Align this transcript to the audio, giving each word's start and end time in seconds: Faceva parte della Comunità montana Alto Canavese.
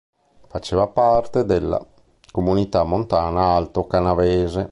Faceva 0.47 0.87
parte 0.87 1.45
della 1.45 1.79
Comunità 2.31 2.81
montana 2.81 3.53
Alto 3.53 3.85
Canavese. 3.85 4.59